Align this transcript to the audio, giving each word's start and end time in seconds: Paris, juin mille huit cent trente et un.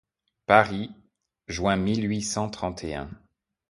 Paris, 0.47 0.89
juin 1.47 1.75
mille 1.75 2.05
huit 2.09 2.23
cent 2.23 2.49
trente 2.49 2.83
et 2.83 2.95
un. 2.95 3.11